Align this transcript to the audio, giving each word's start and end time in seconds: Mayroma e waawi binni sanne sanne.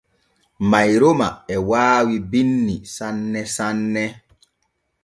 Mayroma 0.69 1.27
e 1.55 1.57
waawi 1.69 2.15
binni 2.31 2.75
sanne 2.95 3.41
sanne. 3.55 4.05